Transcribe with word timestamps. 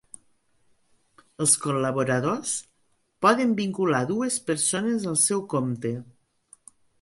Els 1.43 1.51
col·laboradors 1.65 2.53
poden 3.27 3.53
vincular 3.61 4.01
dues 4.13 4.39
persones 4.49 5.07
al 5.13 5.21
seu 5.27 5.45
compte. 5.55 5.95